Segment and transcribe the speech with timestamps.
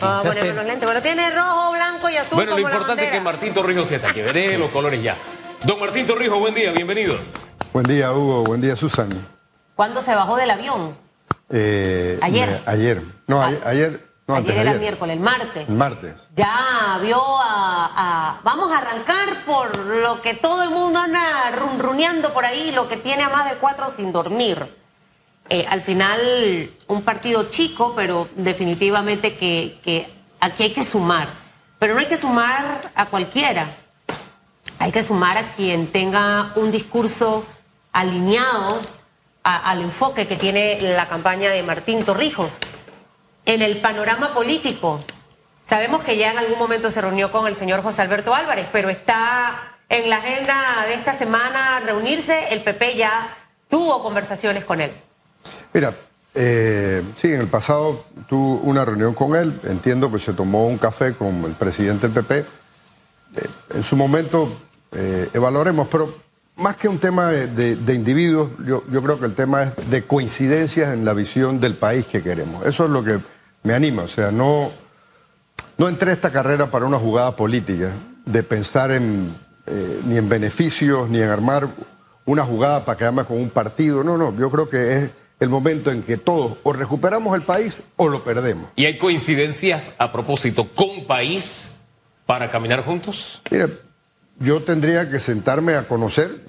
[0.00, 0.88] Vamos a ponernos los lentes.
[0.88, 2.36] Pero tiene rojo, blanco y azul.
[2.36, 3.20] Bueno, lo como la importante es que.
[3.20, 4.22] Martín Torrijos está aquí.
[4.22, 5.16] Veré los colores ya.
[5.64, 7.16] Don Martín Torrijos, buen día, bienvenido.
[7.72, 8.44] Buen día, Hugo.
[8.44, 9.08] Buen día, Susan.
[9.74, 10.96] ¿Cuándo se bajó del avión?
[11.50, 12.48] Eh, Ayer.
[12.66, 13.02] me- ayer.
[13.26, 13.46] No, Ah.
[13.46, 13.62] ayer.
[13.66, 15.68] ayer no, antes ayer de era miércoles, el martes.
[15.68, 16.28] El martes.
[16.36, 22.32] Ya vio a, a- Vamos a arrancar por lo que todo el mundo anda runruneando
[22.32, 24.76] por ahí, lo que tiene a más de cuatro sin dormir.
[25.52, 30.08] Eh, al final, un partido chico, pero definitivamente que,
[30.38, 31.28] aquí hay que sumar.
[31.80, 33.76] Pero no hay que sumar a cualquiera.
[34.78, 37.44] Hay que sumar a quien tenga un discurso
[37.90, 38.80] alineado
[39.42, 42.52] al enfoque que tiene la campaña de Martín Torrijos.
[43.44, 45.00] En el panorama político,
[45.66, 48.88] sabemos que ya en algún momento se reunió con el señor José Alberto Álvarez, pero
[48.88, 52.52] está en la agenda de esta semana reunirse.
[52.54, 53.36] El PP ya
[53.68, 54.94] tuvo conversaciones con él.
[55.72, 55.94] Mira,
[56.34, 59.60] eh, sí, en el pasado tuve una reunión con él.
[59.64, 62.38] Entiendo que se tomó un café con el presidente del PP.
[62.38, 62.44] Eh,
[63.74, 64.52] en su momento
[64.92, 66.14] eh, evaluaremos, pero
[66.56, 70.92] más que un tema de, individuos, yo, yo creo que el tema es de coincidencias
[70.92, 72.66] en la visión del país que queremos.
[72.66, 73.18] Eso es lo que
[73.62, 74.02] me anima.
[74.02, 74.70] O sea, no,
[75.78, 77.92] no entré a esta carrera para una jugada política,
[78.26, 79.34] de pensar en,
[79.66, 81.68] eh, ni en beneficios, ni en armar
[82.26, 84.04] una jugada para quedarme con un partido.
[84.04, 85.10] No, no, yo creo que es
[85.40, 88.70] el momento en que todos o recuperamos el país o lo perdemos.
[88.76, 91.70] ¿Y hay coincidencias a propósito con país
[92.26, 93.40] para caminar juntos?
[93.50, 93.78] Mire,
[94.38, 96.42] yo tendría que sentarme a conocer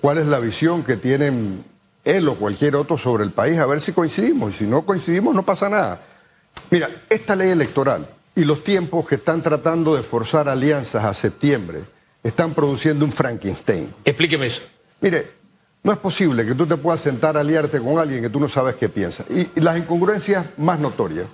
[0.00, 1.64] cuál es la visión que tienen
[2.04, 4.54] él o cualquier otro sobre el país, a ver si coincidimos.
[4.54, 6.00] Y si no coincidimos, no pasa nada.
[6.70, 11.84] Mira, esta ley electoral y los tiempos que están tratando de forzar alianzas a septiembre
[12.22, 13.92] están produciendo un Frankenstein.
[14.04, 14.62] Explíqueme eso.
[15.00, 15.32] Mire,
[15.86, 18.48] no es posible que tú te puedas sentar a aliarte con alguien que tú no
[18.48, 19.24] sabes qué piensa.
[19.30, 21.28] Y, las incongruencias más notorias.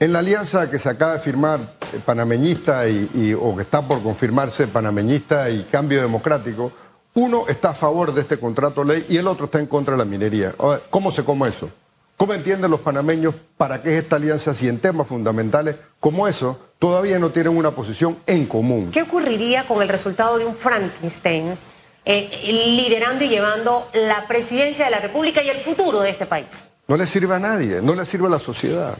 [0.00, 4.02] En la alianza que se acaba de firmar eh, panameñista y, o que está por
[4.02, 6.72] confirmarse panameñista y cambio democrático,
[7.12, 9.98] uno está a favor de este contrato ley y el otro está en contra de
[9.98, 10.54] la minería.
[10.88, 11.68] ¿Cómo se come eso?
[12.16, 16.58] ¿Cómo entienden los panameños para qué es esta alianza si en temas fundamentales como eso
[16.78, 18.92] todavía no tienen una posición en común?
[18.92, 21.58] ¿Qué ocurriría con el resultado de un Frankenstein
[22.04, 26.52] eh, liderando y llevando la presidencia de la República y el futuro de este país?
[26.86, 28.96] No le sirve a nadie, no le sirve a la sociedad.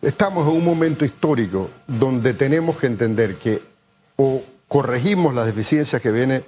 [0.00, 3.60] Estamos en un momento histórico donde tenemos que entender que
[4.16, 6.44] o corregimos las deficiencias que vienen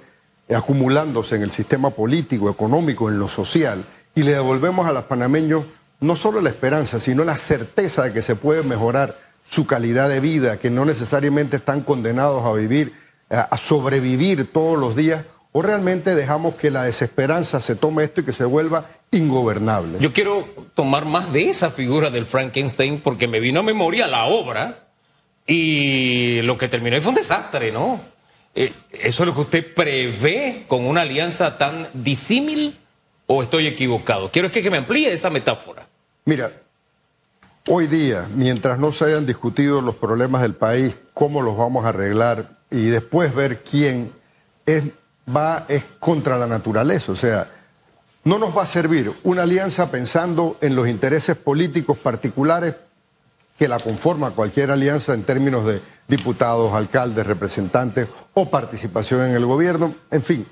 [0.55, 3.85] acumulándose en el sistema político, económico, en lo social,
[4.15, 5.65] y le devolvemos a los panameños
[5.99, 10.19] no solo la esperanza, sino la certeza de que se puede mejorar su calidad de
[10.19, 12.93] vida, que no necesariamente están condenados a vivir,
[13.29, 18.25] a sobrevivir todos los días, o realmente dejamos que la desesperanza se tome esto y
[18.25, 19.97] que se vuelva ingobernable.
[19.99, 24.25] Yo quiero tomar más de esa figura del Frankenstein porque me vino a memoria la
[24.25, 24.87] obra
[25.47, 27.99] y lo que terminó fue un desastre, ¿no?
[28.53, 32.77] Eh, ¿Eso es lo que usted prevé con una alianza tan disímil
[33.25, 34.31] o estoy equivocado?
[34.31, 35.87] Quiero es que, que me amplíe esa metáfora.
[36.25, 36.51] Mira,
[37.67, 41.89] hoy día, mientras no se hayan discutido los problemas del país, cómo los vamos a
[41.89, 44.11] arreglar y después ver quién
[44.65, 44.83] es,
[45.35, 47.47] va es contra la naturaleza, o sea,
[48.23, 52.75] no nos va a servir una alianza pensando en los intereses políticos particulares
[53.57, 59.45] que la conforma cualquier alianza en términos de diputados, alcaldes, representantes o participación en el
[59.45, 60.47] gobierno, en fin,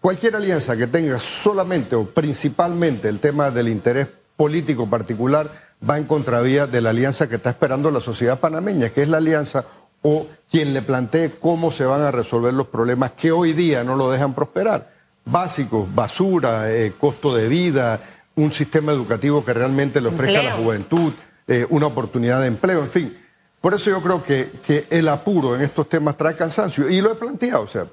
[0.00, 5.50] cualquier alianza que tenga solamente o principalmente el tema del interés político particular
[5.88, 9.18] va en contravía de la alianza que está esperando la sociedad panameña, que es la
[9.18, 9.64] alianza
[10.06, 13.96] o quien le plantee cómo se van a resolver los problemas que hoy día no
[13.96, 14.92] lo dejan prosperar.
[15.24, 18.00] Básicos, basura, eh, costo de vida,
[18.36, 21.12] un sistema educativo que realmente le ofrezca a la juventud,
[21.48, 23.18] eh, una oportunidad de empleo, en fin.
[23.62, 26.90] Por eso yo creo que, que el apuro en estos temas trae cansancio.
[26.90, 27.86] Y lo he planteado, o sea,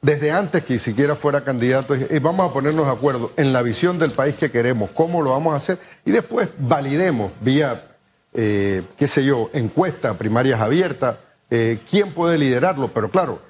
[0.00, 3.62] desde antes que siquiera fuera candidato, dije, "Eh, vamos a ponernos de acuerdo en la
[3.62, 7.84] visión del país que queremos, cómo lo vamos a hacer, y después validemos vía,
[8.34, 11.18] eh, qué sé yo, encuesta, primarias abiertas,
[11.54, 12.88] eh, quién puede liderarlo.
[12.94, 13.42] Pero claro,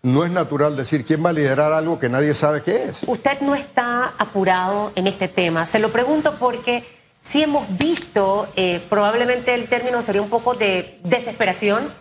[0.00, 3.00] no es natural decir quién va a liderar algo que nadie sabe qué es.
[3.06, 5.66] Usted no está apurado en este tema.
[5.66, 6.84] Se lo pregunto porque
[7.20, 11.92] sí hemos visto, eh, probablemente el término sería un poco de desesperación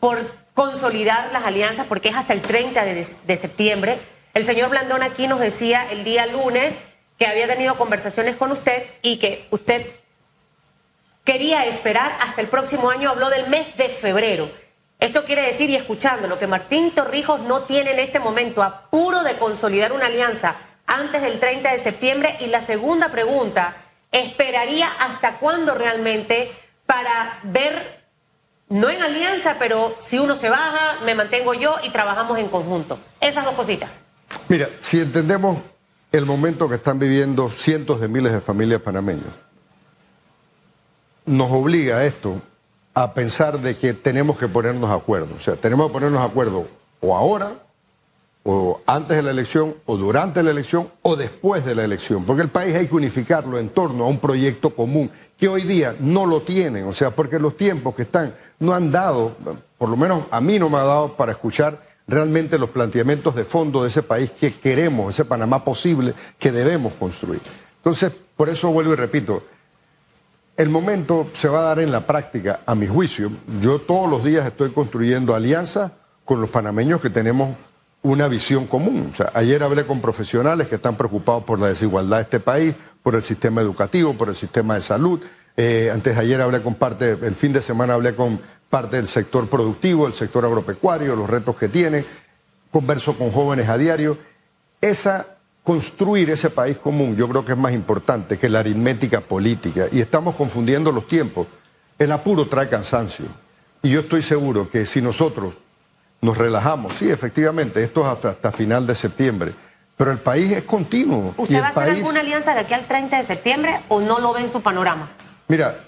[0.00, 0.18] por
[0.52, 3.98] consolidar las alianzas, porque es hasta el 30 de, de septiembre.
[4.34, 6.80] El señor Blandón aquí nos decía el día lunes
[7.20, 9.86] que había tenido conversaciones con usted y que usted
[11.22, 14.63] quería esperar hasta el próximo año, habló del mes de febrero.
[15.00, 19.34] Esto quiere decir, y escuchándolo, que Martín Torrijos no tiene en este momento apuro de
[19.36, 20.56] consolidar una alianza
[20.86, 22.36] antes del 30 de septiembre.
[22.40, 23.76] Y la segunda pregunta,
[24.12, 26.52] ¿esperaría hasta cuándo realmente
[26.86, 28.04] para ver
[28.68, 32.98] no en alianza, pero si uno se baja, me mantengo yo y trabajamos en conjunto.
[33.20, 34.00] Esas dos cositas.
[34.48, 35.58] Mira, si entendemos
[36.12, 39.26] el momento que están viviendo cientos de miles de familias panameñas,
[41.26, 42.42] nos obliga a esto
[42.94, 45.34] a pensar de que tenemos que ponernos de acuerdo.
[45.36, 46.66] O sea, tenemos que ponernos de acuerdo
[47.00, 47.58] o ahora,
[48.44, 52.24] o antes de la elección, o durante la elección, o después de la elección.
[52.24, 55.96] Porque el país hay que unificarlo en torno a un proyecto común que hoy día
[55.98, 56.86] no lo tienen.
[56.86, 59.32] O sea, porque los tiempos que están no han dado,
[59.76, 63.44] por lo menos a mí no me ha dado para escuchar realmente los planteamientos de
[63.44, 67.40] fondo de ese país que queremos, ese Panamá posible que debemos construir.
[67.78, 69.42] Entonces, por eso vuelvo y repito,
[70.56, 73.30] el momento se va a dar en la práctica, a mi juicio.
[73.60, 75.92] Yo todos los días estoy construyendo alianzas
[76.24, 77.56] con los panameños que tenemos
[78.02, 79.10] una visión común.
[79.12, 82.74] O sea, ayer hablé con profesionales que están preocupados por la desigualdad de este país,
[83.02, 85.20] por el sistema educativo, por el sistema de salud.
[85.56, 88.40] Eh, antes ayer hablé con parte, el fin de semana hablé con
[88.70, 92.04] parte del sector productivo, el sector agropecuario, los retos que tiene.
[92.70, 94.18] Converso con jóvenes a diario.
[94.80, 95.33] Esa
[95.64, 100.00] construir ese país común yo creo que es más importante que la aritmética política y
[100.00, 101.48] estamos confundiendo los tiempos.
[101.98, 103.24] El apuro trae cansancio
[103.82, 105.54] y yo estoy seguro que si nosotros
[106.20, 109.54] nos relajamos, sí, efectivamente, esto es hasta, hasta final de septiembre,
[109.96, 111.34] pero el país es continuo.
[111.36, 114.32] ¿Usted va a hacer alguna alianza de aquí al 30 de septiembre o no lo
[114.32, 115.08] ve en su panorama?
[115.48, 115.78] Mira,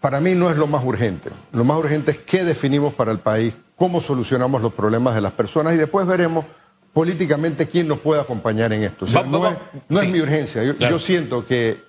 [0.00, 1.30] para mí no es lo más urgente.
[1.52, 5.32] Lo más urgente es qué definimos para el país, cómo solucionamos los problemas de las
[5.32, 6.44] personas y después veremos
[6.96, 9.04] políticamente quién nos puede acompañar en esto.
[9.04, 9.46] O sea, no,
[10.00, 10.62] es, mi urgencia.
[10.64, 11.82] Yo, siento que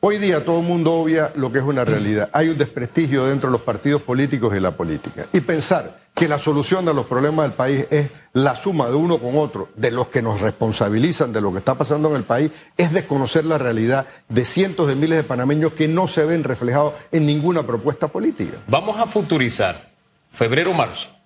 [0.00, 2.28] hoy día todo el mundo obvia lo que es una realidad.
[2.34, 5.26] Hay un desprestigio dentro de los partidos políticos y la política.
[5.32, 9.16] Y pensar que la solución de los problemas del país es la suma de uno
[9.20, 12.50] con otro, de los que nos responsabilizan de lo que está pasando en el país,
[12.76, 16.92] es desconocer la realidad de cientos de miles de panameños que no se ven reflejados
[17.10, 18.58] en ninguna propuesta política.
[18.68, 19.88] Vamos a futurizar
[20.30, 21.21] febrero-marzo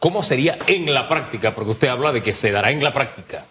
[0.00, 1.54] ¿Cómo sería en la práctica?
[1.54, 3.44] Porque usted habla de que se dará en la práctica.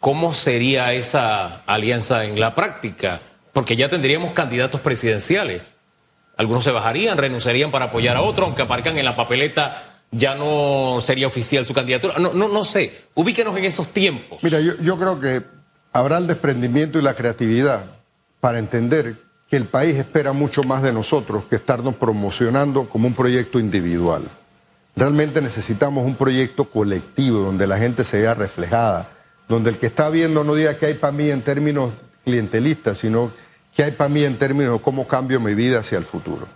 [0.00, 3.20] ¿Cómo sería esa alianza en la práctica?
[3.54, 5.62] Porque ya tendríamos candidatos presidenciales.
[6.36, 10.98] Algunos se bajarían, renunciarían para apoyar a otros, aunque aparcan en la papeleta ya no
[11.00, 12.18] sería oficial su candidatura.
[12.18, 13.06] No, no, no sé.
[13.14, 14.42] Ubíquenos en esos tiempos.
[14.42, 15.42] Mira, yo creo que
[15.92, 17.86] habrá el desprendimiento y la creatividad
[18.40, 19.16] para entender
[19.48, 24.24] que el país espera mucho más de nosotros que estarnos promocionando como un proyecto individual.
[24.98, 29.08] Realmente necesitamos un proyecto colectivo donde la gente se vea reflejada,
[29.48, 31.92] donde el que está viendo no diga que hay para mí en términos
[32.24, 33.30] clientelistas, sino
[33.76, 36.48] que hay para mí en términos de cómo cambio mi vida hacia el futuro.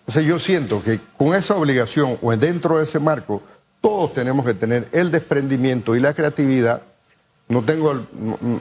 [0.00, 3.40] Entonces yo siento que con esa obligación o dentro de ese marco,
[3.80, 6.82] todos tenemos que tener el desprendimiento y la creatividad.
[7.48, 8.04] No tengo,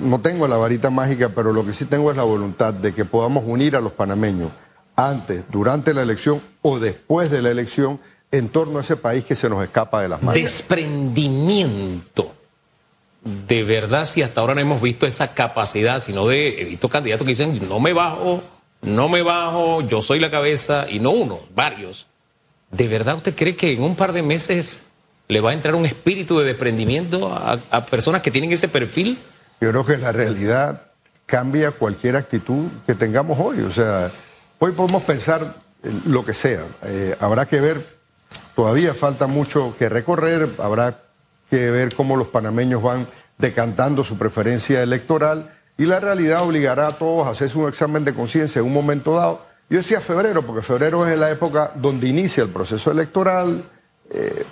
[0.01, 3.06] no tengo la varita mágica, pero lo que sí tengo es la voluntad de que
[3.06, 4.51] podamos unir a los panameños
[4.95, 8.00] antes, durante la elección o después de la elección
[8.37, 10.41] en torno a ese país que se nos escapa de las manos.
[10.41, 12.33] Desprendimiento.
[13.23, 17.25] De verdad, si hasta ahora no hemos visto esa capacidad, sino de, he visto candidatos
[17.25, 18.43] que dicen, no me bajo,
[18.81, 22.05] no me bajo, yo soy la cabeza, y no uno, varios.
[22.71, 24.85] ¿De verdad usted cree que en un par de meses
[25.27, 29.17] le va a entrar un espíritu de desprendimiento a, a personas que tienen ese perfil?
[29.59, 30.83] Yo creo que la realidad
[31.25, 33.61] cambia cualquier actitud que tengamos hoy.
[33.61, 34.11] O sea,
[34.59, 35.55] hoy podemos pensar
[36.05, 36.65] lo que sea.
[36.83, 37.94] Eh, habrá que ver
[38.56, 41.02] Todavía falta mucho que recorrer, habrá
[41.50, 43.07] que ver cómo los panameños van
[43.38, 48.14] decantando su preferencia electoral y la realidad obligará a todos a hacerse un examen de
[48.14, 49.45] conciencia en un momento dado.
[49.69, 53.64] Yo decía febrero, porque febrero es la época donde inicia el proceso electoral.
[54.09, 54.45] Eh,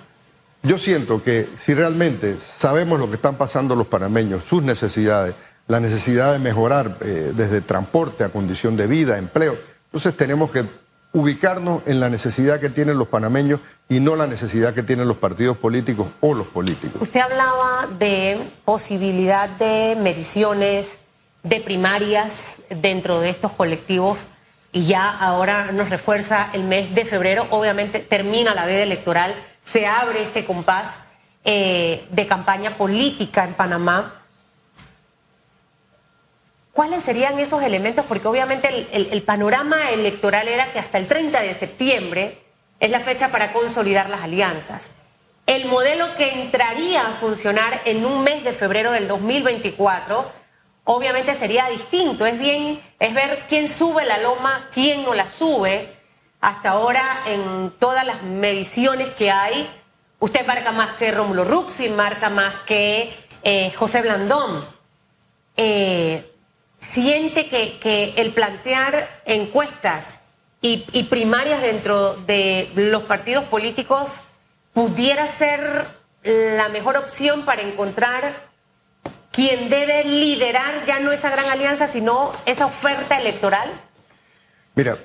[0.63, 5.35] yo siento que si realmente sabemos lo que están pasando los panameños, sus necesidades,
[5.67, 9.55] la necesidad de mejorar eh, desde transporte a condición de vida, empleo,
[9.85, 10.65] entonces tenemos que
[11.13, 15.17] ubicarnos en la necesidad que tienen los panameños y no la necesidad que tienen los
[15.17, 17.01] partidos políticos o los políticos.
[17.01, 20.97] Usted hablaba de posibilidad de mediciones,
[21.43, 24.17] de primarias dentro de estos colectivos
[24.71, 29.85] y ya ahora nos refuerza el mes de febrero, obviamente termina la veda electoral, se
[29.85, 30.99] abre este compás
[31.45, 34.22] eh, de campaña política en Panamá.
[36.73, 38.03] ¿Cuáles serían esos elementos?
[38.07, 42.39] Porque obviamente el, panorama electoral era que hasta el 30 de septiembre
[42.79, 44.89] es la fecha para consolidar las alianzas.
[45.45, 50.31] El modelo que entraría a funcionar en un mes de febrero del 2024
[50.85, 52.25] obviamente sería distinto.
[52.25, 55.93] Es bien, es ver quién sube la loma, quién no la sube.
[56.41, 59.69] Hasta ahora, en todas las mediciones que hay,
[60.17, 64.67] usted marca más que Rómulo Ruxi, marca más que eh, José Blandón.
[65.55, 66.32] Eh,
[66.83, 70.19] siente que, el plantear encuestas
[70.61, 74.21] y, y primarias dentro de los partidos políticos
[74.73, 75.87] pudiera ser
[76.23, 78.51] la mejor opción para encontrar
[79.31, 83.81] quien debe liderar ya no esa gran alianza, sino esa oferta electoral?
[84.75, 84.97] Mira,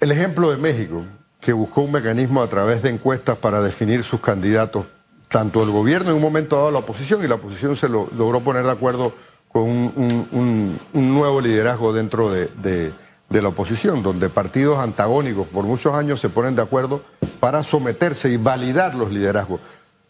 [0.00, 1.04] el ejemplo de México,
[1.40, 4.86] que buscó un mecanismo a través de encuestas para definir sus candidatos,
[5.28, 8.40] tanto el gobierno en un momento dado la oposición, y la oposición se lo, logró
[8.42, 9.14] poner de acuerdo
[9.54, 12.92] con un, nuevo liderazgo dentro de,
[13.30, 17.02] la oposición, donde partidos antagónicos por muchos años se ponen de acuerdo
[17.38, 19.60] para someterse y validar los liderazgos.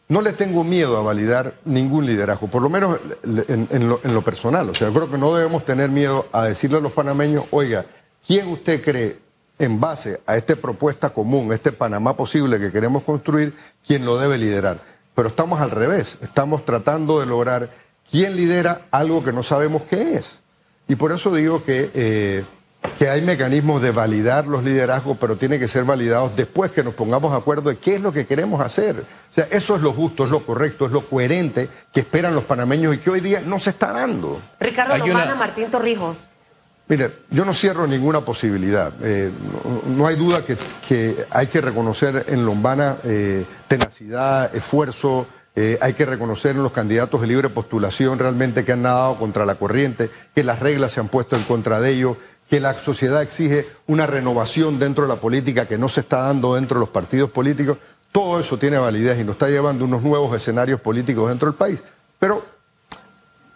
[0.08, 4.70] No le tengo miedo a validar ningún liderazgo, por lo menos en, lo, personal.
[4.70, 7.84] O sea, creo que no debemos tener miedo a decirle a los panameños, oiga,
[8.26, 9.18] ¿quién usted cree
[9.58, 13.54] en base a esta propuesta común, este Panamá posible que queremos construir,
[13.86, 14.80] quién lo debe liderar?
[15.14, 20.14] Pero estamos al revés, estamos tratando de lograr quién lidera algo que no sabemos qué
[20.14, 20.40] es.
[20.88, 22.44] Y por eso digo que eh,
[22.98, 26.94] que hay mecanismos de validar los liderazgos, pero tienen que ser validados después que nos
[26.94, 29.00] pongamos de acuerdo de qué es lo que queremos hacer.
[29.00, 32.44] O sea, eso es lo justo, es lo correcto, es lo coherente que esperan los
[32.44, 34.40] panameños y que hoy día no se está dando.
[34.60, 36.16] Ricardo Lombana, Martín Torrijos.
[36.86, 38.92] Mire, yo no cierro ninguna posibilidad.
[39.02, 39.30] Eh,
[39.86, 46.04] no, hay duda que, hay que reconocer en Lombana eh, tenacidad, esfuerzo, eh, hay que
[46.04, 50.42] reconocer en los candidatos de libre postulación realmente que han nadado contra la corriente, que
[50.42, 52.16] las reglas se han puesto en contra de ellos
[52.48, 56.54] que la sociedad exige una renovación dentro de la política que no se está dando
[56.54, 57.78] dentro de los partidos políticos.
[58.12, 61.82] Todo eso tiene validez y nos está llevando unos nuevos escenarios políticos dentro del país.
[62.18, 62.44] Pero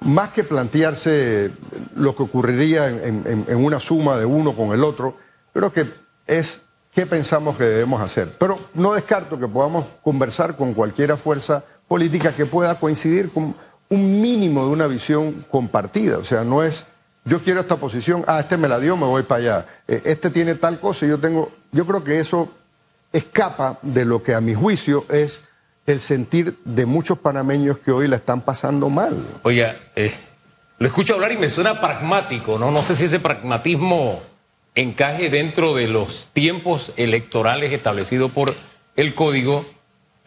[0.00, 1.50] más que plantearse
[1.96, 5.16] lo que ocurriría en, una suma de uno con el otro,
[5.52, 5.92] creo que
[6.26, 6.60] es
[6.92, 8.34] qué pensamos que debemos hacer.
[8.38, 13.56] Pero no descarto que podamos conversar con cualquier fuerza política que pueda coincidir con
[13.88, 16.18] un mínimo de una visión compartida.
[16.18, 16.86] O sea, no es
[17.28, 19.66] yo quiero esta posición, ah, este me la dio, me voy para allá.
[19.86, 21.52] Eh, este tiene tal cosa y yo tengo.
[21.72, 22.50] Yo creo que eso
[23.12, 25.42] escapa de lo que a mi juicio es
[25.86, 29.26] el sentir de muchos panameños que hoy la están pasando mal.
[29.42, 30.12] Oye, eh,
[30.78, 32.70] lo escucho hablar y me suena pragmático, ¿no?
[32.70, 34.22] No sé si ese pragmatismo
[34.74, 38.54] encaje dentro de los tiempos electorales establecidos por
[38.96, 39.66] el código.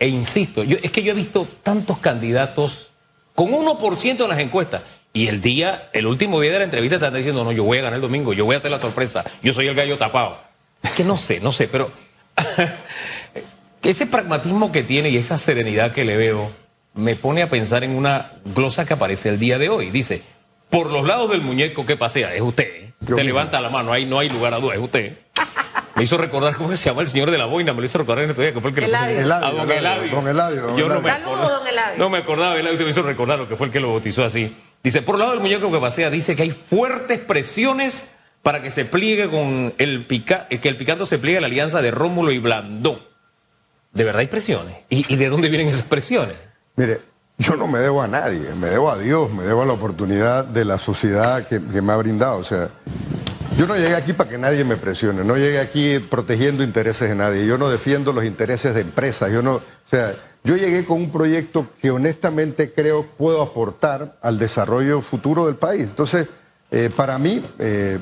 [0.01, 2.89] E insisto, yo, es que yo he visto tantos candidatos
[3.36, 4.81] con 1% en las encuestas
[5.13, 7.81] y el día, el último día de la entrevista están diciendo, no, yo voy a
[7.84, 10.39] ganar el domingo, yo voy a hacer la sorpresa, yo soy el gallo tapado.
[10.81, 11.91] Es que no sé, no sé, pero
[13.84, 16.51] ese pragmatismo que tiene y esa serenidad que le veo
[16.96, 19.91] me pone a pensar en una glosa que aparece el día de hoy.
[19.91, 20.24] Dice,
[20.72, 22.65] por los lados del muñeco que pasea, es usted.
[22.65, 22.93] ¿eh?
[23.05, 25.20] Te levanta la mano, ahí no hay lugar a duda, es usted.
[25.95, 28.24] Me hizo recordar cómo se llama el señor de la boina, me lo hizo recordar
[28.24, 29.05] en este día, que fue el que lo puso.
[29.05, 30.12] Eladio, a don Eladio.
[30.12, 30.77] Don Eladio.
[30.77, 32.00] Yo no me Saludos, don Eladio.
[32.00, 34.55] No me acordaba, Eladio me hizo recordar lo que fue el que lo bautizó así.
[34.83, 38.07] Dice, por el lado del muñeco que pasea, dice que hay fuertes presiones
[38.41, 41.81] para que se pliegue con el pica, que el picando se pliegue a la alianza
[41.81, 43.00] de Rómulo y Blandón.
[43.93, 44.77] ¿De verdad hay presiones?
[44.89, 46.36] ¿Y, de dónde vienen esas presiones?
[46.75, 47.01] Mire,
[47.38, 50.45] yo no me debo a nadie, me debo a Dios, me debo a la oportunidad
[50.45, 52.38] de la sociedad que, que me ha brindado.
[52.38, 52.69] O sea,
[53.61, 57.13] yo no llegué aquí para que nadie me presione, no llegué aquí protegiendo intereses de
[57.13, 60.97] nadie, yo no defiendo los intereses de empresas, yo no, o sea, yo llegué con
[60.97, 65.83] un proyecto que honestamente creo puedo aportar al desarrollo futuro del país.
[65.83, 66.27] Entonces,
[66.71, 67.99] eh, para mí, eh,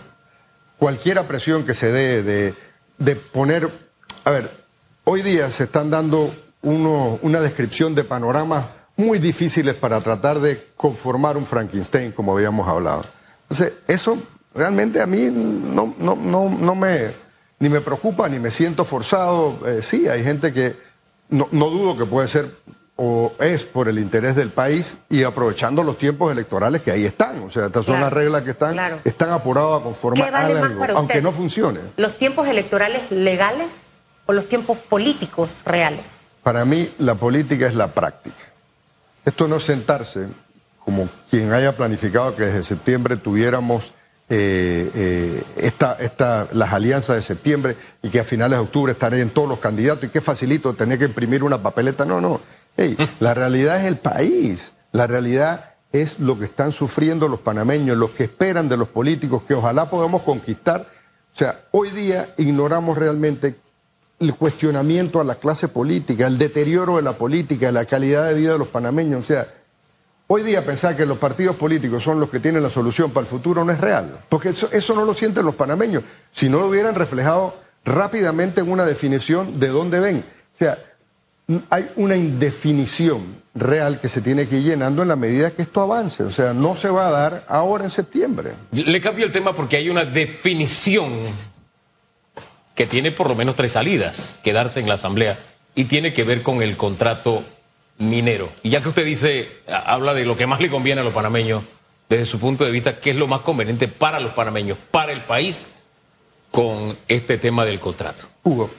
[0.77, 2.55] cualquier presión que se dé
[2.97, 3.69] de, poner,
[4.23, 4.63] a ver,
[5.03, 8.63] hoy día se están dando uno, una descripción de panoramas
[8.95, 13.01] muy difíciles para tratar de conformar un Frankenstein, como habíamos hablado.
[13.49, 14.19] Entonces, eso
[14.59, 17.11] realmente a mí no, no, no, no me,
[17.59, 19.59] ni me preocupa, ni me siento forzado.
[19.65, 20.75] Eh, sí, hay gente que
[21.29, 22.51] no, dudo que puede ser
[22.97, 27.41] o es por el interés del país y aprovechando los tiempos electorales que ahí están.
[27.43, 30.33] O sea, estas son las reglas que están, están apuradas a conformar
[30.93, 31.79] aunque no funcione.
[31.95, 33.91] ¿Los tiempos electorales legales
[34.25, 36.07] o los tiempos políticos reales?
[36.43, 38.43] Para mí, la política es la práctica.
[39.23, 40.27] Esto no es sentarse
[40.83, 43.93] como quien haya planificado que desde septiembre tuviéramos
[44.29, 49.21] eh, eh, esta, esta, las alianzas de septiembre y que a finales de octubre estaré
[49.21, 52.05] en todos los candidatos y que facilito tener que imprimir una papeleta.
[52.05, 52.41] No, no.
[53.19, 54.73] la realidad es el país.
[54.91, 59.43] La realidad es lo que están sufriendo los panameños, los que esperan de los políticos,
[59.47, 60.87] que ojalá podamos conquistar.
[61.33, 63.55] O sea, hoy día ignoramos realmente
[64.19, 68.51] el cuestionamiento a la clase política, el deterioro de la política, la calidad de vida
[68.53, 69.19] de los panameños.
[69.21, 69.47] O sea,
[70.31, 73.27] Hoy día pensar que los partidos políticos son los que tienen la solución para el
[73.27, 76.93] futuro no es real, porque eso, no lo sienten los panameños, si no lo hubieran
[76.93, 80.23] reflejado rápidamente en una definición de dónde ven.
[80.53, 80.77] O sea,
[81.71, 85.81] hay una indefinición real que se tiene que ir llenando en la medida que esto
[85.81, 86.21] avance.
[86.21, 88.51] O sea, no se va a dar ahora en septiembre.
[88.71, 91.21] Le cambio el tema porque hay una definición
[92.75, 95.39] que tiene por lo menos tres salidas, quedarse en la Asamblea,
[95.73, 97.43] y tiene que ver con el contrato
[97.99, 98.49] minero.
[98.63, 101.63] Y ya que usted dice, habla de lo que más le conviene a los panameños,
[102.09, 105.21] desde su punto de vista, ¿qué es lo más conveniente para los panameños, para el
[105.21, 105.67] país,
[106.49, 108.25] con este tema del contrato?
[108.43, 108.71] Hugo,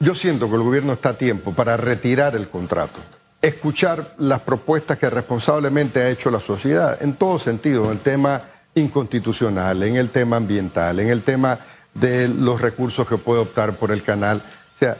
[0.00, 2.98] yo siento que el gobierno está a tiempo para retirar el contrato,
[3.40, 8.42] escuchar las propuestas que responsablemente ha hecho la sociedad, en todo sentido, en el tema
[8.74, 11.60] inconstitucional, en el tema ambiental, en el tema
[11.94, 14.42] de los recursos que puede optar por el canal.
[14.74, 14.96] O sea,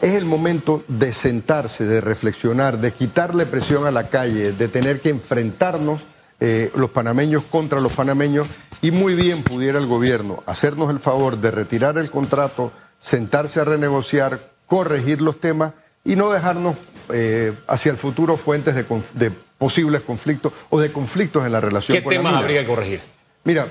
[0.00, 5.00] es el momento de sentarse, de reflexionar, de quitarle presión a la calle, de tener
[5.00, 6.02] que enfrentarnos
[6.40, 8.48] eh, los panameños contra los panameños
[8.82, 13.64] y muy bien pudiera el gobierno hacernos el favor de retirar el contrato, sentarse a
[13.64, 15.72] renegociar, corregir los temas
[16.04, 16.76] y no dejarnos
[17.10, 21.96] eh, hacia el futuro fuentes de, posibles conflictos o de conflictos en la relación.
[21.96, 23.00] ¿Qué temas habría que corregir?
[23.44, 23.68] Mira,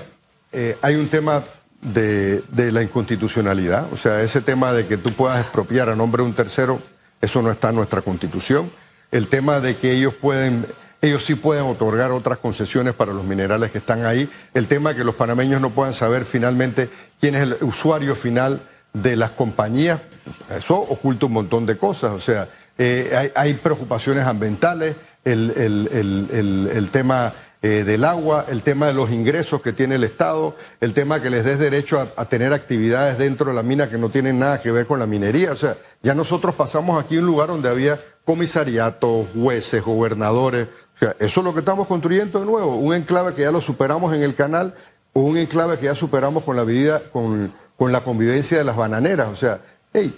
[0.50, 1.44] eh, hay un tema
[1.84, 3.92] de, la inconstitucionalidad.
[3.92, 6.80] O sea, ese tema de que tú puedas expropiar a nombre de un tercero,
[7.20, 8.70] eso no está en nuestra constitución.
[9.10, 10.66] El tema de que ellos pueden,
[11.00, 14.28] ellos sí pueden otorgar otras concesiones para los minerales que están ahí.
[14.54, 16.88] El tema de que los panameños no puedan saber finalmente
[17.20, 18.62] quién es el usuario final
[18.92, 20.00] de las compañías,
[20.56, 22.12] eso oculta un montón de cosas.
[22.12, 22.48] O sea,
[22.78, 27.34] eh, hay, preocupaciones ambientales, el, el tema
[27.66, 31.30] eh, del agua, el tema de los ingresos que tiene el Estado, el tema que
[31.30, 34.70] les des derecho a, tener actividades dentro de la mina que no tienen nada que
[34.70, 35.50] ver con la minería.
[35.50, 40.68] O sea, ya nosotros pasamos aquí a un lugar donde había comisariatos, jueces, gobernadores.
[40.94, 42.76] O sea, eso es lo que estamos construyendo de nuevo.
[42.76, 44.74] Un enclave que ya lo superamos en el canal
[45.14, 48.76] o un enclave que ya superamos con la vida, con, con la convivencia de las
[48.76, 49.28] bananeras.
[49.28, 49.62] O sea,
[49.94, 50.14] hey,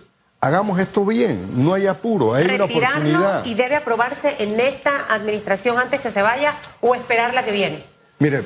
[0.46, 3.44] hagamos esto bien, no hay apuro, hay una oportunidad.
[3.44, 7.84] y debe aprobarse en esta administración antes que se vaya o esperar la que viene.
[8.18, 8.42] Mire,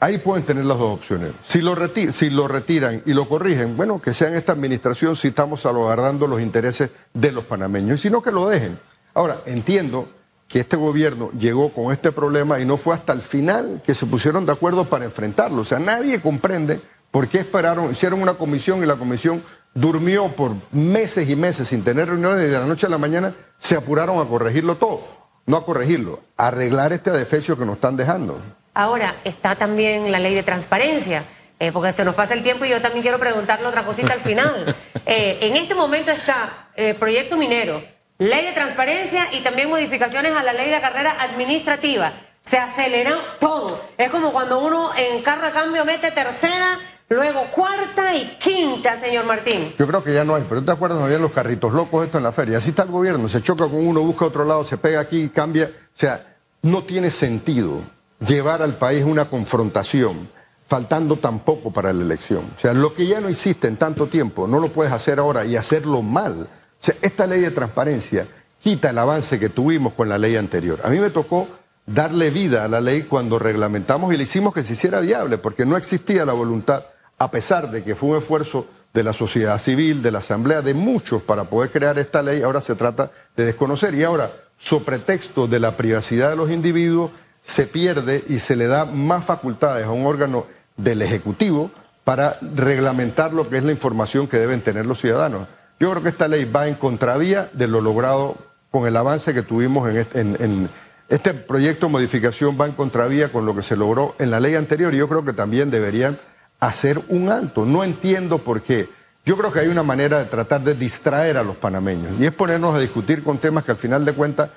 [0.00, 1.32] ahí pueden tener las dos opciones.
[1.46, 1.76] Si lo,
[2.12, 6.26] si lo retiran y lo corrigen, bueno, que sea en esta administración si estamos salvaguardando
[6.26, 8.78] los intereses de los panameños, y si no, que lo dejen.
[9.12, 10.08] Ahora, entiendo
[10.48, 14.06] que este gobierno llegó con este problema y no fue hasta el final que se
[14.06, 15.62] pusieron de acuerdo para enfrentarlo.
[15.62, 16.80] O sea, nadie comprende
[17.14, 21.84] por qué esperaron, hicieron una comisión y la comisión durmió por meses y meses sin
[21.84, 25.06] tener reuniones y de la noche a la mañana se apuraron a corregirlo todo.
[25.46, 28.42] No a corregirlo, a arreglar este adefesio que nos están dejando.
[28.74, 31.22] Ahora, está también la ley de transparencia.
[31.60, 34.20] Eh, porque se nos pasa el tiempo y yo también quiero preguntarle otra cosita al
[34.20, 34.74] final.
[35.06, 37.84] Eh, en este momento está eh, proyecto minero,
[38.16, 42.10] ley de transparencia y también modificaciones a la ley de carrera administrativa.
[42.42, 43.78] Se aceleró todo.
[43.98, 49.26] Es como cuando uno en carro de cambio mete tercera Luego cuarta y quinta, señor
[49.26, 49.74] Martín.
[49.78, 50.98] Yo creo que ya no hay, pero ¿tú te acuerdas?
[50.98, 52.58] No había los carritos locos esto en la feria.
[52.58, 55.66] Así está el gobierno, se choca con uno, busca otro lado, se pega aquí, cambia.
[55.66, 57.82] O sea, no tiene sentido
[58.26, 60.28] llevar al país una confrontación
[60.66, 62.50] faltando tan poco para la elección.
[62.56, 65.44] O sea, lo que ya no hiciste en tanto tiempo, no lo puedes hacer ahora
[65.44, 66.42] y hacerlo mal.
[66.44, 68.26] O sea, esta ley de transparencia
[68.58, 70.80] quita el avance que tuvimos con la ley anterior.
[70.82, 71.48] A mí me tocó
[71.84, 75.66] darle vida a la ley cuando reglamentamos y le hicimos que se hiciera viable, porque
[75.66, 76.84] no existía la voluntad
[77.18, 80.72] a pesar de que fue un esfuerzo de la sociedad civil, de la Asamblea, de
[80.72, 83.94] muchos para poder crear esta ley, ahora se trata de desconocer.
[83.94, 87.10] Y ahora, su pretexto de la privacidad de los individuos,
[87.42, 90.46] se pierde y se le da más facultades a un órgano
[90.76, 91.70] del Ejecutivo
[92.02, 95.48] para reglamentar lo que es la información que deben tener los ciudadanos.
[95.78, 98.36] Yo creo que esta ley va en contravía de lo logrado
[98.70, 100.70] con el avance que tuvimos en este, en
[101.08, 104.54] este proyecto de modificación, va en contravía con lo que se logró en la ley
[104.54, 106.18] anterior y yo creo que también deberían
[106.66, 107.64] hacer un alto.
[107.64, 108.88] No entiendo por qué.
[109.24, 112.32] Yo creo que hay una manera de tratar de distraer a los panameños y es
[112.32, 114.50] ponernos a discutir con temas que al final de cuentas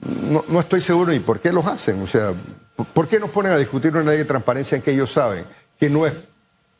[0.00, 2.02] no, estoy seguro ni por qué los hacen.
[2.02, 2.32] O sea,
[2.92, 5.44] ¿por qué nos ponen a discutir una ley de transparencia en que ellos saben
[5.78, 6.12] que no es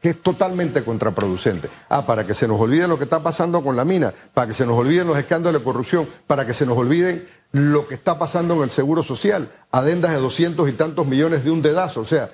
[0.04, 1.70] que es totalmente contraproducente.
[1.88, 4.52] Ah, para que se nos olvide lo que está pasando con la mina, para que
[4.52, 8.18] se nos olviden los escándalos de corrupción, para que se nos olviden lo que está
[8.18, 12.02] pasando en el Seguro Social, adendas de doscientos y tantos millones de un dedazo.
[12.02, 12.30] O sea,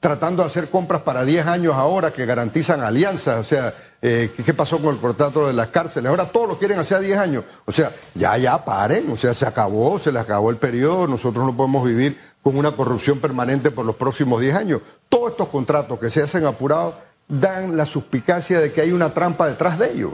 [0.00, 4.54] tratando de hacer compras para 10 años ahora que garantizan alianzas, o sea, eh, ¿qué
[4.54, 6.08] pasó con el contrato de las cárceles?
[6.08, 7.44] Ahora todos lo quieren hacer a 10 años.
[7.66, 11.44] O sea, ya, ya paren, o sea, se acabó, se les acabó el periodo, nosotros
[11.44, 14.82] no podemos vivir con una corrupción permanente por los próximos 10 años.
[15.08, 16.94] Todos estos contratos que se hacen apurados
[17.26, 20.12] dan la suspicacia de que hay una trampa detrás de ellos.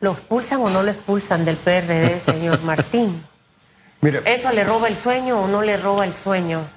[0.00, 3.24] ¿Lo expulsan o no lo expulsan del PRD, señor Martín?
[4.00, 6.68] Mire, ¿Eso le roba el sueño o no le roba el sueño?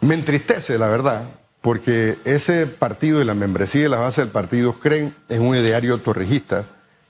[0.00, 1.24] Me entristece, la verdad,
[1.60, 5.98] porque ese partido y la membresía y la base del partido creen en un ideario
[5.98, 6.64] torrijista,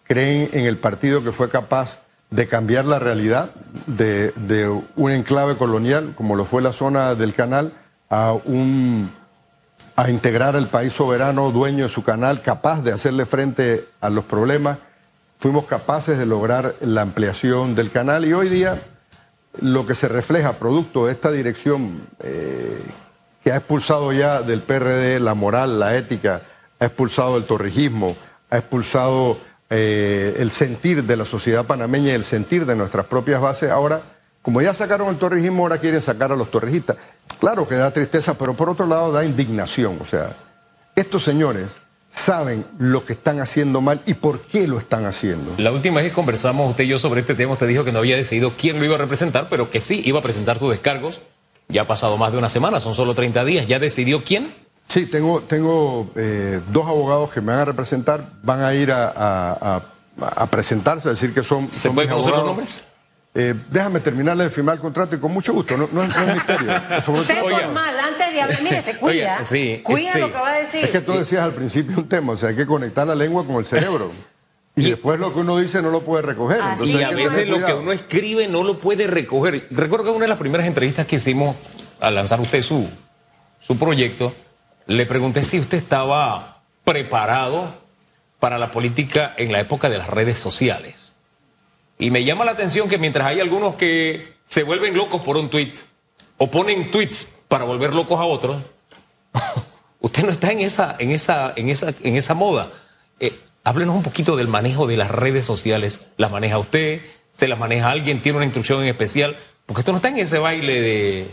[0.04, 1.98] creen en el partido que fue capaz
[2.30, 3.50] de cambiar la realidad
[3.86, 4.32] de,
[4.96, 7.72] un enclave colonial, como lo fue la zona del canal,
[8.08, 9.12] a un,
[9.96, 14.24] a integrar el país soberano, dueño de su canal, capaz de hacerle frente a los
[14.24, 14.78] problemas.
[15.40, 18.80] Fuimos capaces de lograr la ampliación del canal y hoy día
[19.60, 22.80] lo que se refleja producto de esta dirección eh,
[23.42, 26.42] que ha expulsado ya del PRD la moral, la ética,
[26.78, 28.16] ha expulsado el torrijismo,
[28.50, 29.38] ha expulsado
[29.70, 34.02] eh, el sentir de la sociedad panameña y el sentir de nuestras propias bases, ahora,
[34.42, 36.96] como ya sacaron el torrijismo, ahora quieren sacar a los torrijistas.
[37.40, 39.98] Claro que da tristeza, pero por otro lado da indignación.
[40.00, 40.36] O sea,
[40.94, 41.66] estos señores
[42.18, 45.54] saben lo que están haciendo mal y por qué lo están haciendo.
[45.56, 48.00] La última vez que conversamos usted y yo sobre este tema, usted dijo que no
[48.00, 51.22] había decidido quién lo iba a representar, pero que sí iba a presentar sus descargos.
[51.68, 53.66] Ya ha pasado más de una semana, son solo 30 días.
[53.66, 54.54] ¿Ya decidió quién?
[54.88, 59.12] Sí, tengo, tengo eh, dos abogados que me van a representar, van a ir a,
[59.14, 59.82] a,
[60.20, 61.68] a, presentarse, a decir que son.
[61.68, 62.86] ¿Se puede conocer los nombres?
[63.34, 66.34] Eh, déjame terminarle de firmar el contrato y con mucho gusto, no, no, no es
[66.34, 66.72] misterio.
[68.32, 69.36] de mire, se cuida.
[69.36, 70.18] Oye, sí, cuida sí.
[70.20, 70.84] lo que va a decir.
[70.84, 73.46] Es que tú decías al principio un tema, o sea, hay que conectar la lengua
[73.46, 74.12] con el cerebro.
[74.76, 76.60] Y, Y- después lo que uno dice no lo puede recoger.
[76.60, 79.66] Entonces Y a veces lo que uno escribe no lo puede recoger.
[79.72, 81.56] Recuerdo que en una de las primeras entrevistas que hicimos
[81.98, 82.88] al lanzar usted su,
[83.60, 84.32] su proyecto,
[84.86, 87.74] le pregunté si usted estaba preparado
[88.38, 91.12] para la política en la época de las redes sociales.
[91.98, 95.50] Y me llama la atención que mientras hay algunos que se vuelven locos por un
[95.50, 95.72] tweet
[96.36, 98.62] o ponen tweets para volver locos a otros,
[100.00, 102.70] usted no está en esa, en esa, en esa, en esa moda.
[103.20, 106.00] Eh, háblenos un poquito del manejo de las redes sociales.
[106.16, 107.00] ¿Las maneja usted?
[107.32, 108.20] ¿Se las maneja alguien?
[108.22, 109.36] ¿Tiene una instrucción en especial?
[109.66, 111.30] Porque usted no está en ese baile de,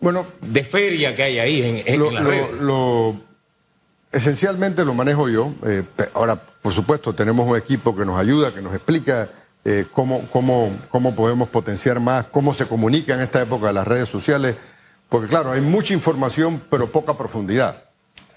[0.00, 2.52] Bueno, de feria que hay ahí en, en- lo, lo- redes.
[2.60, 3.16] lo-
[4.12, 5.52] esencialmente lo manejo yo.
[5.66, 5.82] eh,
[6.14, 9.28] ahora, por supuesto, tenemos un equipo que nos ayuda, que nos explica
[9.64, 13.86] eh, cómo, cómo, cómo podemos potenciar más, cómo se comunica en esta época de las
[13.86, 14.56] redes sociales.
[15.12, 17.84] Porque claro, hay mucha información, pero poca profundidad.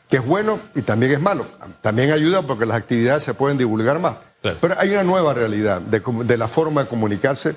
[0.09, 1.47] Que es bueno y también es malo.
[1.79, 4.17] También ayuda porque las actividades se pueden divulgar más.
[4.41, 4.57] Claro.
[4.59, 7.55] Pero hay una nueva realidad de, la forma de comunicarse.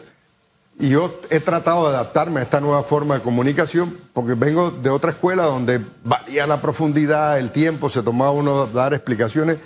[0.78, 4.88] Y yo he tratado de adaptarme a esta nueva forma de comunicación porque vengo de
[4.88, 9.58] otra escuela donde valía la profundidad, el tiempo, se tomaba uno dar explicaciones.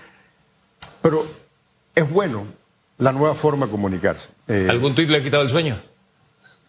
[1.02, 1.26] Pero
[1.94, 2.46] es bueno
[2.96, 4.30] la nueva forma de comunicarse.
[4.48, 5.91] Eh, ¿Algún tweet le ha quitado el sueño?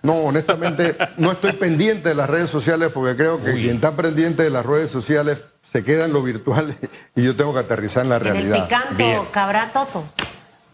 [0.03, 3.61] No, honestamente, no estoy pendiente de las redes sociales porque creo que Uy.
[3.63, 6.75] quien está pendiente de las redes sociales se queda en lo virtual
[7.15, 8.63] y yo tengo que aterrizar en la En el realidad.
[8.67, 9.21] picanto Bien.
[9.31, 10.03] cabrá Toto.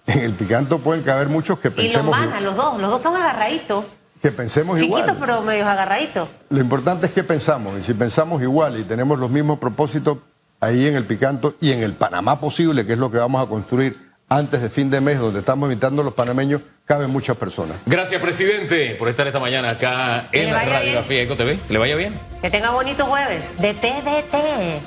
[0.07, 2.79] En el picanto pueden caber muchos que Y los pensemos, manas, los dos.
[2.81, 3.85] Los dos son agarraditos.
[4.21, 5.17] que pensemos Chiquitos, igual.
[5.19, 6.27] pero medios agarraditos.
[6.49, 10.17] Lo importante es que pensamos, y si pensamos igual y tenemos los mismos propósitos
[10.59, 13.47] ahí en el Picanto y en el Panamá posible, que es lo que vamos a
[13.47, 17.77] construir antes de fin de mes, donde estamos invitando a los panameños, caben muchas personas.
[17.85, 21.59] Gracias, presidente, por estar esta mañana acá en vaya Radiografía Eco TV.
[21.69, 22.19] ¿Le vaya bien?
[22.41, 24.81] Que tenga bonito jueves de TVT.